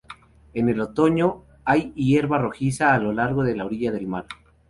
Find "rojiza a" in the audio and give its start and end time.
2.39-2.97